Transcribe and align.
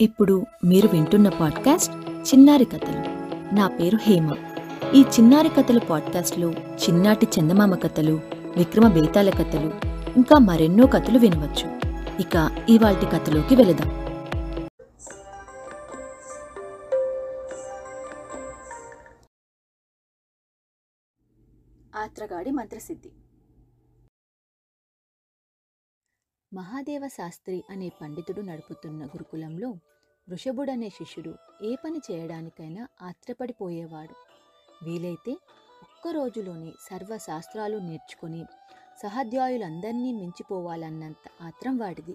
ఇప్పుడు 0.00 0.44
మీరు 0.64 0.88
వింటున్న 0.88 1.28
పాడ్కాస్ట్ 1.28 1.94
చిన్నారి 2.10 2.64
కథలు. 2.64 2.98
నా 3.54 3.68
పేరు 3.68 3.96
హేమ. 3.96 4.26
ఈ 4.94 5.02
చిన్నారి 5.02 5.48
కథలు 5.48 5.80
పాడ్కాస్ట్లో 5.80 6.52
చిన్నాటి 6.52 7.26
చందమామ 7.26 7.74
కథలు 7.74 8.12
విక్రమ 8.56 8.88
బేతాల 8.88 9.30
కథలు 9.30 9.72
ఇంకా 10.16 10.38
మరెన్నో 10.38 10.86
కథలు 10.86 11.18
వినవచ్చు. 11.18 11.80
ఇక 12.20 12.66
ఇవాల్టి 12.68 13.06
కథలోకి 13.06 13.56
వెళదాం. 13.56 14.00
ఆత్రగాడి 21.96 22.50
మంత్రసిద్ధి. 22.50 23.12
మహాదేవ 26.54 27.08
శాస్త్రి 27.08 27.64
అనే 27.70 27.88
పండితుడు 27.88 28.40
నడుపుతున్న 28.40 29.04
గురుకులంలో 29.04 29.74
వృషభుడనే 30.30 30.88
శిష్యుడు 30.88 31.34
ఏ 31.62 31.74
పని 31.74 31.98
చేయడానికైనా 32.10 32.88
ఆత్రపడిపోయేవాడు. 33.02 34.14
వీలైతే 34.84 35.32
ఒక్క 35.82 36.08
రోజులోనే 36.08 36.72
సర్వశాస్త్రాలు 36.90 37.78
నేర్చుకొని 37.78 38.44
సహాధ్యాయులందరినీ 39.02 40.12
మించిపోవాలన్నంత 40.12 41.42
ఆత్రం 41.42 41.78
వాడిది. 41.78 42.14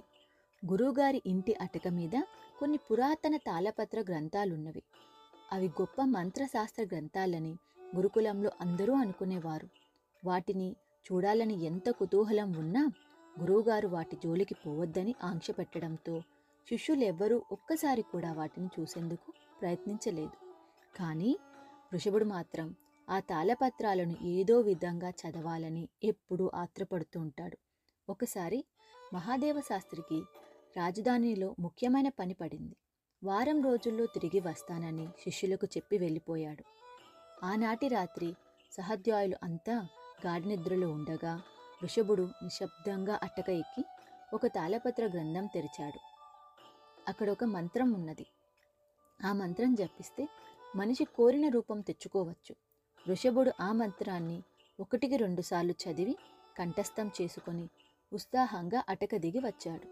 గురువుగారి 0.71 1.21
ఇంటి 1.25 1.53
అటక 1.61 1.87
మీద 1.87 2.21
కొన్ని 2.59 2.77
పురాతన 2.77 3.37
తాళపత్ర 3.37 3.99
గ్రంథాలున్నవి. 4.01 4.83
అవి 5.51 5.67
గొప్ప 5.67 6.01
మంత్రశాస్త్ర 6.01 6.83
గ్రంథాలని 6.83 7.57
గురుకులంలో 7.95 8.51
అందరూ 8.61 8.93
అనుకునేవారు. 8.93 9.67
వాటిని 10.25 10.75
చూడాలని 11.05 11.65
ఎంత 11.65 11.89
కుతూహలం 11.89 12.53
ఉన్నా 12.53 12.91
గురువుగారు 13.39 13.87
వాటి 13.87 14.15
జోలికి 14.15 14.53
పోవద్దని 14.53 15.15
ఆంక్ష 15.23 15.51
పెట్టడంతో 15.51 16.21
శిష్యులెవ్వరూ 16.69 17.41
ఒక్కసారి 17.51 18.01
కూడా 18.01 18.33
వాటిని 18.33 18.69
చూసేందుకు 18.79 19.33
ప్రయత్నించలేదు. 19.61 20.37
కానీ 20.95 21.37
వృషభుడు 21.93 22.25
మాత్రం 22.25 22.75
ఆ 23.09 23.19
తాళపత్రాలను 23.19 24.15
ఏదో 24.23 24.59
విధంగా 24.59 25.09
చదవాలని 25.09 25.89
ఎప్పుడూ 26.03 26.51
ఆత్రపడుతూ 26.55 27.19
ఉంటాడు. 27.19 27.57
ఒకసారి 28.09 28.65
మహాదేవ 29.13 29.61
శాస్త్రికి 29.61 30.21
రాజధానిలో 30.77 31.55
ముఖ్యమైన 31.59 32.09
పని 32.09 32.33
పడింది. 32.33 32.75
వారం 33.23 33.61
రోజుల్లో 33.61 34.05
తిరిగి 34.05 34.39
వస్తానని 34.39 35.07
శిష్యులకు 35.07 35.65
చెప్పి 35.65 35.97
వెళ్ళిపోయాడు. 35.97 36.63
ఆనాటి 37.43 37.87
రాత్రి 37.87 38.35
సహాధ్యాయులు 38.77 39.37
అంతా 39.43 39.87
గాఢనిద్రలో 40.25 40.89
ఉండగా 40.89 41.35
వృషభుడు 41.83 42.23
నిశ్శబ్దంగా 42.43 43.19
అట్టక 43.23 43.49
ఎక్కి 43.49 43.83
ఒక 44.33 44.47
తాళపత్ర 44.47 45.05
గ్రంథం 45.05 45.45
తెరిచాడు. 45.45 46.14
అక్కడ 47.07 47.29
ఒక 47.29 47.43
మంత్రం 47.43 47.91
ఉన్నది. 47.91 48.25
ఆ 49.25 49.33
మంత్రం 49.33 49.75
జపిస్తే 49.75 50.27
మనిషి 50.75 51.03
కోరిన 51.03 51.47
రూపం 51.47 51.81
తెచ్చుకోవచ్చు. 51.81 52.55
వృషభుడు 53.07 53.51
ఆ 53.61 53.71
మంత్రాన్ని 53.71 54.43
ఒకటికి 54.79 55.17
రెండుసార్లు 55.17 55.71
చదివి 55.71 56.15
కంఠస్థం 56.57 57.11
చేసుకొని 57.21 57.69
ఉత్సాహంగా 58.13 58.83
అటక 58.89 59.15
దిగి 59.15 59.39
వచ్చాడు. 59.39 59.87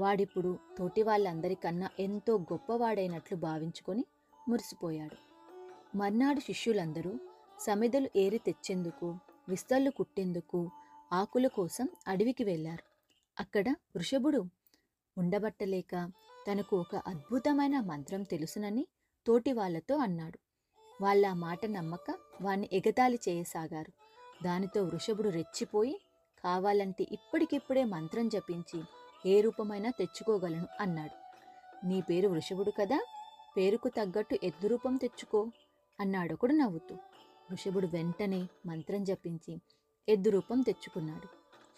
వాడిప్పుడు 0.00 0.58
తోటి 0.78 1.02
వాళ్ళందరికన్నా 1.02 1.90
ఎంతో 1.98 2.38
గొప్పవాడైనట్లు 2.38 3.36
భావించుకొని 3.36 4.04
మురిసిపోయాడు. 4.48 5.16
మర్నాడు 5.96 6.40
శిష్యులందరూ 6.40 7.12
సమిదలు 7.60 8.08
ఏరి 8.16 8.38
తెచ్చేందుకు 8.38 9.18
విస్తళ్ళు 9.48 9.90
కుట్టేందుకు 9.90 10.70
ఆకుల 11.12 11.46
కోసం 11.46 11.88
అడవికి 12.08 12.44
వెళ్ళారు. 12.44 12.84
అక్కడ 13.40 13.68
వృషభుడు 13.68 14.44
ఉండబట్టలేక 15.18 16.10
తనకు 16.46 16.76
ఒక 16.76 16.96
అద్భుతమైన 16.96 17.80
మంత్రం 17.80 18.22
తెలుసునని 18.22 18.86
తోటి 19.26 19.52
వాళ్ళతో 19.52 19.96
అన్నాడు. 19.96 20.38
వాళ్ళ 21.02 21.32
మాట 21.32 21.66
నమ్మక 21.66 22.14
వాణ్ణి 22.42 22.68
ఎగతాళి 22.72 23.18
చేయసాగారు. 23.28 23.92
దానితో 24.44 24.84
వృషభుడు 24.84 25.28
రెచ్చిపోయి 25.28 26.00
కావాలంటే 26.44 27.06
ఇప్పటికిప్పుడే 27.12 27.84
మంత్రం 27.84 28.28
జపించి 28.28 28.82
ఏ 29.26 29.40
రూపమైనా 29.40 29.90
తెచ్చుకోగలను 29.90 30.66
అన్నాడు. 30.80 31.16
నీ 31.86 32.00
పేరు 32.00 32.28
వృషభుడు 32.28 32.70
కదా 32.70 33.06
పేరుకు 33.56 33.88
తగ్గట్టు 33.88 34.38
ఎద్దు 34.42 34.66
రూపం 34.68 34.96
తెచ్చుకో 34.96 35.50
అన్నాడొకడు 36.00 36.52
నవ్వుతూ. 36.52 36.94
వృషభుడు 37.50 37.86
వెంటనే 37.86 38.46
మంత్రం 38.66 39.04
జపించి 39.04 39.60
ఎద్దు 40.08 40.30
రూపం 40.30 40.60
తెచ్చుకున్నాడు. 40.60 41.28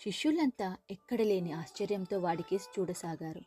శిష్యులంతా 0.00 0.76
ఎక్కడ 0.90 1.20
లేని 1.20 1.52
ఆశ్చర్యంతో 1.52 2.18
వాడికేసి 2.18 2.80
చూడసాగారు. 2.80 3.40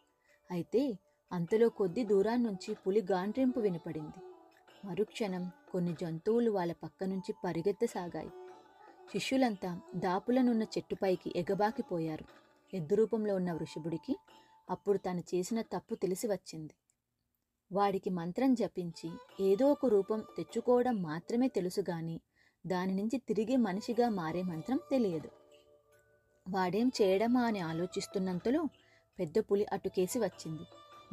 అయితే 0.52 0.98
అంతలో 1.32 1.70
కొద్ది 1.70 2.04
దూరాన్నుంచి 2.04 2.74
పులి 2.74 3.08
గాండ్రింపు 3.12 3.60
వినపడింది. 3.60 4.20
మరుక్షణం 4.88 5.52
కొన్ని 5.72 5.96
జంతువులు 6.02 6.52
వాళ్ళ 6.52 6.74
పక్క 6.74 7.04
నుంచి 7.04 7.34
పరిగెత్తసాగాయి. 7.44 8.30
శిష్యులంతా 9.12 9.82
దాపులనున్న 9.96 10.64
చెట్టుపైకి 10.64 11.34
ఎగబాకిపోయారు. 11.36 12.26
ఎద్దు 12.74 12.96
రూపంలో 12.96 13.36
ఉన్న 13.36 13.52
వృషభుడికి 13.52 14.16
అప్పుడు 14.70 14.98
తను 14.98 15.24
చేసిన 15.36 15.62
తప్పు 15.62 15.96
తెలిసి 15.96 16.28
వచ్చింది. 16.28 16.74
వాడికి 17.72 18.10
మంత్రం 18.10 18.54
జపించి 18.54 19.12
ఏదో 19.40 19.72
ఒక 19.72 19.86
రూపం 19.86 20.24
తెచ్చుకోవడం 20.38 21.02
మాత్రమే 21.02 21.48
తెలుసు 21.48 21.82
గాని 21.82 22.20
దాని 22.68 22.96
నుంచి 22.96 23.18
తిరిగి 23.18 23.56
మనిషిగా 23.56 24.10
మారే 24.10 24.42
మంత్రం 24.42 24.80
తెలియదు. 24.92 25.30
వాడేం 26.50 26.92
చేయడమా 27.02 27.42
అని 27.42 27.60
ఆలోచిస్తున్నంతలో 27.60 28.66
పెద్ద 29.20 29.40
పులి 29.40 29.66
అటుకేసి 29.74 30.20
వచ్చింది. 30.20 30.64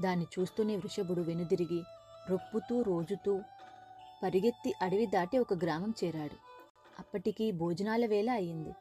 దాన్ని 0.01 0.27
చూస్తూనే 0.39 0.77
వృషభుడు 0.77 1.21
వెనుదిరిగి 1.21 1.83
రొప్పుతూ 2.31 2.83
రోజుతూ 2.83 3.41
పరిగెత్తి 4.23 4.75
అడవి 4.83 5.07
దాటి 5.07 5.39
ఒక 5.39 5.55
గ్రామం 5.55 5.95
చేరాడు. 6.05 6.37
అప్పటికి 6.99 7.53
భోజనాల 7.53 8.07
వేళ 8.07 8.31
అయింది. 8.31 8.73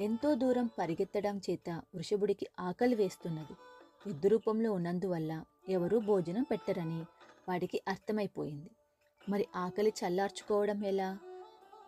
ఎంతో 0.00 0.34
దూరం 0.34 0.70
పరిగెత్తడం 0.78 1.40
చేత 1.50 1.70
వృషభుడికి 1.94 2.46
ఆకలి 2.60 2.94
వేస్తున్నది. 2.94 3.56
యుద్ధ 4.06 4.26
రూపంలో 4.26 4.72
ఉన్నందువల్ల 4.72 5.44
ఎవరూ 5.68 6.00
భోజనం 6.00 6.42
పెట్టరని 6.42 7.00
వాడికి 7.48 7.80
అర్థమైపోయింది. 7.88 8.70
మరి 9.28 9.46
ఆకలి 9.56 9.92
చల్లార్చుకోవడం 10.00 10.84
ఎలా? 10.84 11.18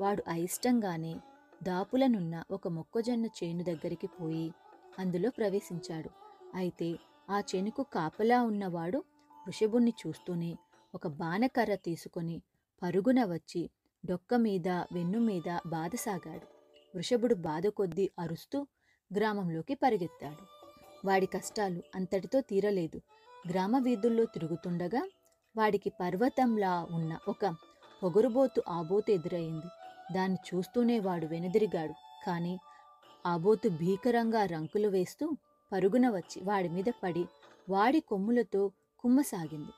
వాడు 0.00 0.22
అయిష్టంగానే 0.28 1.16
దాపులనున్న 1.62 2.42
ఒక 2.50 2.68
మొక్కజొన్న 2.68 3.26
చేను 3.26 3.64
దగ్గరికి 3.64 4.06
పోయి 4.06 4.54
అందులో 4.98 5.30
ప్రవేశించాడు. 5.30 6.10
అయితే 6.54 6.98
ఆ 7.30 7.38
చేనుకు 7.40 7.82
కాపలా 7.82 8.42
ఉన్నవాడు 8.42 8.98
వృషభుణ్ణి 9.46 9.92
చూస్తూనే 10.06 10.56
ఒక 10.94 11.06
బాణకర్ర 11.06 11.74
తీసుకొని 11.74 12.42
పరుగున 12.82 13.24
వచ్చి 13.24 13.70
డొక్క 14.04 14.34
మీద 14.34 14.68
వెన్ను 14.68 15.20
మీద 15.20 15.58
బాధసాగాడు. 15.66 16.46
వృషభుడు 16.94 17.34
బాధ 17.34 17.66
కొద్దీ 17.66 18.10
అరుస్తూ 18.18 18.66
గ్రామంలోకి 19.12 19.74
పరిగెత్తాడు. 19.74 20.42
వాడి 21.04 21.26
కష్టాలు 21.26 21.82
అంతటితో 21.94 22.40
తీరలేదు. 22.40 22.98
గ్రామ 23.48 23.78
వీధుల్లో 23.78 24.24
తిరుగుతుండగా 24.24 25.02
వాడికి 25.56 25.90
పర్వతంలా 26.00 26.86
ఉన్న 26.90 27.18
ఒక 27.28 27.46
పొగరుబోతు 28.02 28.62
ఆబోతు 28.68 29.10
ఎదురయింది 29.10 29.68
దాన్ని 30.12 30.38
చూస్తూనే 30.48 30.98
వాడు 30.98 31.26
వెనుదిరిగాడు. 31.26 31.94
కానీ 32.26 32.58
ఆబోతు 33.26 33.68
భీకరంగా 33.68 34.44
రంకులు 34.44 34.88
వేస్తూ 34.88 35.26
పరుగున 35.72 36.10
వచ్చి 36.10 36.42
వాడి 36.42 36.68
మీద 36.68 36.84
పడి 37.02 37.26
వాడి 37.68 38.00
కొమ్ములతో 38.00 38.70
కుమ్మసాగింది. 38.98 39.72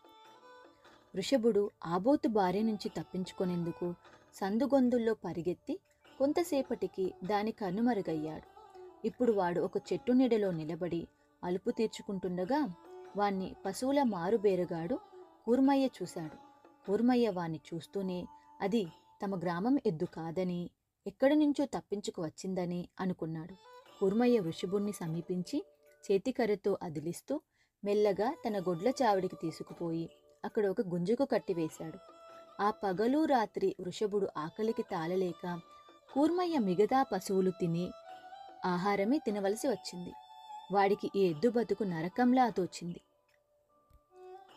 వృషభుడు 1.15 1.71
ఆబోతు 1.87 2.29
భార్య 2.29 2.63
నుంచి 2.63 2.89
తప్పించుకునేందుకు 2.89 3.95
సందుగొందుల్లో 4.35 5.15
పరిగెత్తి 5.15 5.79
కొంతసేపటికి 6.19 7.15
దాని 7.25 7.53
కనుమరుగయ్యాడు. 7.53 8.49
ఇప్పుడు 9.07 9.33
వాడు 9.33 9.61
ఒక 9.61 9.73
చెట్టు 9.93 10.13
నీడలో 10.13 10.51
నిలబడి 10.51 11.09
అలుపు 11.45 11.71
తీర్చుకుంటుండగా 11.71 12.75
వాణ్ణి 13.17 13.55
పశువుల 13.67 14.03
మారుబేరగాడు 14.03 14.99
కూర్మయ్య 15.45 15.87
చూశాడు. 15.87 16.37
కూర్మయ్య 16.87 17.29
వాణ్ణి 17.29 17.61
చూస్తూనే 17.75 18.27
అది 18.61 18.87
తమ 19.25 19.39
గ్రామం 19.39 19.79
ఎద్దు 19.87 20.05
కాదని 20.05 20.71
ఎక్కడి 21.07 21.35
నుంచో 21.35 21.65
తప్పించుకు 21.65 22.23
వచ్చిందని 22.23 22.89
అనుకున్నాడు. 23.01 23.55
కూర్మయ్య 24.01 24.39
వృషభుణ్ణి 24.39 24.93
సమీపించి 24.93 25.65
చేతికర్రతో 26.05 26.79
అదిలిస్తూ 26.83 27.41
మెల్లగా 27.85 28.35
తన 28.45 28.59
గొడ్ల 28.59 28.89
చావిడికి 28.89 29.37
తీసుకుపోయి 29.37 30.11
అక్కడ 30.45 30.67
ఒక 30.67 30.81
గుంజుకు 30.81 31.25
కట్టివేశాడు 31.25 31.99
ఆ 32.61 32.71
పగలు 32.71 33.25
రాత్రి 33.25 33.77
వృషభుడు 33.81 34.29
ఆకలికి 34.37 34.83
తాళలేక 34.83 35.61
కూర్మయ్య 36.13 36.59
మిగతా 36.59 37.03
పశువులు 37.03 37.51
తిని 37.51 37.93
ఆహారమే 38.65 39.19
తినవలసి 39.19 39.69
వచ్చింది. 39.69 40.13
వాడికి 40.73 41.11
ఈ 41.17 41.21
ఎద్దు 41.21 41.51
బతుకు 41.51 41.85
నరకంలా 41.85 42.51
తోచింది. 42.51 43.01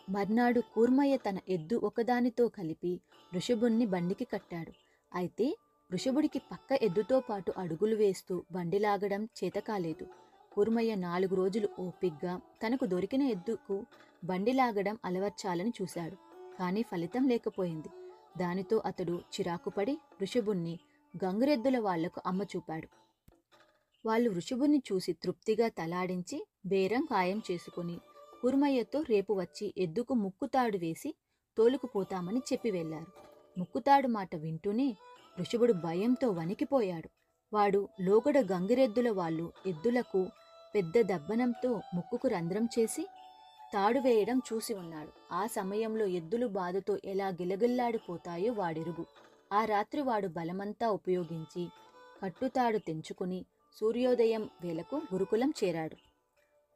మర్నాడు 0.10 0.60
కూర్మయ్య 0.60 1.18
తన 1.18 1.38
ఎద్దు 1.50 1.76
ఒకదానితో 1.84 2.48
కలిపి 2.48 3.02
వృషభుణ్ణి 3.34 3.86
బండికి 3.86 4.26
కట్టాడు. 4.26 4.72
అయితే 5.12 5.56
వృషభుడికి 5.92 6.40
పక్క 6.40 6.80
ఎద్దుతో 6.82 7.20
పాటు 7.20 7.54
అడుగులు 7.58 7.96
వేస్తూ 7.96 8.44
బండి 8.52 8.80
లాగడం 8.80 9.24
చేతకాలేదు. 9.26 10.06
కూర్మయ్య 10.52 10.96
నాలుగు 10.96 11.36
రోజులు 11.36 11.70
ఓపిగ్గా 11.80 12.40
తనకు 12.64 12.86
దొరికిన 12.86 13.22
ఎద్దుకు 13.22 13.86
బండి 14.24 14.54
లాగడం 14.54 14.98
అలవర్చాలని 15.06 15.74
చూశాడు. 15.82 16.18
కానీ 16.60 16.82
ఫలితం 16.82 17.28
లేకపోయింది. 17.28 17.90
దానితో 18.38 18.82
అతడు 18.86 19.12
చిరాకుపడి 19.12 19.92
వృషభుణ్ణి 19.92 20.80
గంగురెద్దుల 21.26 21.80
వాళ్ళకు 21.80 22.22
అమ్మ 22.26 22.44
చూపాడు. 22.44 22.88
వాళ్ళు 24.06 24.30
వృషభుని 24.30 24.84
చూసి 24.92 25.14
తృప్తిగా 25.14 25.68
తలాడించి 25.68 26.46
బేరం 26.66 27.08
ఖాయం 27.12 27.42
చేసుకుని 27.52 27.98
కురుమయ్యతో 28.42 29.04
రేపు 29.10 29.34
వచ్చి 29.34 29.74
ఎద్దుకు 29.78 30.14
ముక్కుతాడు 30.14 30.78
వేసి 30.78 31.16
తోలుకుపోతామని 31.58 32.42
చెప్పి 32.54 32.72
వెళ్ళారు 32.72 33.12
ముక్కుతాడు 33.58 34.08
మాట 34.08 34.36
వింటూనే 34.36 34.96
వృషభుడు 35.40 35.74
భయంతో 35.74 36.28
వణికిపోయాడు. 36.32 37.10
వాడు 37.54 37.90
లోగడ 38.02 38.38
గంగిరెద్దుల 38.52 39.10
వాళ్ళు 39.10 39.54
ఎద్దులకు 39.68 40.28
పెద్ద 40.76 40.94
దబ్బనంతో 41.02 41.82
ముక్కుకు 41.96 42.28
రంధ్రం 42.28 42.66
చేసి 42.66 43.08
తాడు 43.74 44.00
వేయడం 44.00 44.42
చూసి 44.54 44.74
ఉన్నాడు. 44.74 45.10
ఆ 45.32 45.48
సమయంలో 45.48 46.06
ఎద్దులు 46.06 46.48
బాధతో 46.48 47.00
ఎలా 47.06 47.28
గిలగిల్లాడిపోతాయో 47.28 48.54
వాడెరుగు. 48.54 49.06
ఆ 49.54 49.66
రాత్రి 49.66 50.02
వాడు 50.02 50.28
బలమంతా 50.28 50.90
ఉపయోగించి 50.90 51.68
కట్టుతాడు 52.24 52.78
తెంచుకుని 52.78 53.46
సూర్యోదయం 53.78 54.50
వేలకు 54.62 55.02
గురుకులం 55.14 55.54
చేరాడు. 55.64 55.98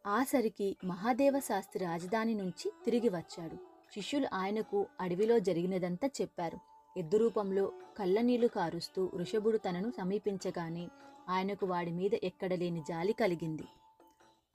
ఆసరికి 0.08 0.78
మహాదేవ 0.86 1.40
శాస్త్రి 1.40 1.86
రాజధాని 1.86 2.34
నుంచి 2.34 2.72
తిరిగి 2.86 3.10
వచ్చాడు. 3.10 3.56
శిష్యులు 3.94 4.28
ఆయనకు 4.34 4.88
అడవిలో 5.02 5.40
జరిగినదంతా 5.40 6.10
చెప్పారు. 6.22 6.60
ఎద్దు 6.98 7.18
రూపంలో 7.18 7.72
కళ్ళనీళ్ళు 7.98 8.48
కారుస్తూ 8.48 9.12
వృషభుడు 9.14 9.58
తనను 9.58 9.90
సమీపించగానే 9.90 10.90
ఆయనకు 11.30 11.66
వాడి 11.66 11.92
మీద 11.92 12.14
ఎక్కడలేని 12.24 12.84
జాలి 12.88 13.14
కలిగింది. 13.14 13.64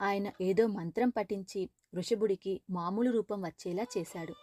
ఆయన 0.01 0.31
ఏదో 0.41 0.67
మంత్రం 0.67 1.09
పఠించి 1.09 1.69
వృషభుడికి 1.95 2.61
మామూలు 2.69 3.11
రూపం 3.11 3.41
వచ్చేలా 3.41 3.85
చేశాడు. 3.97 4.33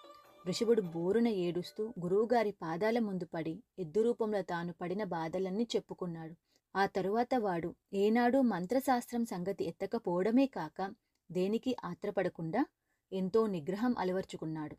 వృషభుడు 0.47 0.83
బోరున 0.83 1.29
ఏడుస్తూ 1.29 1.95
గురువుగారి 2.01 2.53
పాదాల 2.63 2.99
ముందు 2.99 3.25
పడి 3.25 3.63
ఎద్దు 3.79 4.03
రూపంలో 4.03 4.43
తాను 4.43 4.73
పడిన 4.73 5.05
బాధలన్నీ 5.05 5.67
చెప్పుకున్నాడు. 5.77 6.35
ఆ 6.77 6.87
తరువాత 6.87 7.35
వాడు 7.35 7.75
ఏనాడు 7.95 8.41
మంత్రశాస్త్రం 8.41 9.25
సంగతి 9.25 9.65
ఎత్తకపోవడమే 9.65 10.47
కాక 10.47 10.95
దేనికి 11.31 11.77
ఆత్రపడకుండా 11.85 12.67
ఎంతో 13.13 13.47
నిగ్రహం 13.47 13.95
అలవర్చుకున్నాడు. 13.99 14.77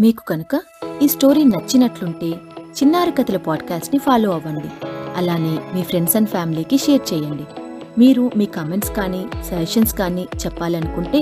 మీకు 0.00 0.24
కనుక 0.24 0.54
ఈ 1.02 1.08
స్టోరీ 1.08 1.44
నచ్చినట్లుంటే 1.44 2.30
చిన్నారి 2.72 3.10
కథల 3.10 3.36
పాడ్కాస్ట్ని 3.36 4.00
ఫాలో 4.00 4.30
అవ్వండి. 4.30 4.95
అలానే 5.16 5.54
మీ 5.74 5.82
ఫ్రెండ్స్ 5.82 6.16
అండ్ 6.16 6.28
ఫ్యామిలీకి 6.28 6.78
షేర్ 6.78 7.14
చేయండి. 7.14 7.46
మీరు 7.98 8.30
మీ 8.36 8.46
కామెంట్స్ 8.46 8.90
కానీ 8.90 9.22
సజెషన్స్ 9.44 9.94
కానీ 9.94 10.28
చెప్పాలనుకుంటే 10.44 11.20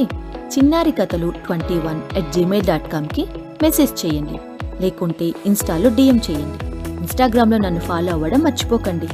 చిన్నారి 0.55 0.93
కథలు 0.93 1.29
twenty 1.46 1.75
one 1.75 2.00
at 2.17 2.32
Gmail 2.32 2.67
dot 2.67 2.93
కామ్కి 2.93 3.26
message 3.62 4.06
చేయండి. 4.06 4.38
లేకుంటే 4.82 5.26
ఇన్స్టాలో 5.46 5.91
డిఎం 5.91 6.20
చేయండి. 6.31 6.58
ఇన్స్టాగ్రామ్లో 7.02 7.58
నన్ను 7.58 7.81
ఫాలో 7.81 8.12
అవ్వడం 8.12 8.41
మర్చిపోకండి. 8.41 9.08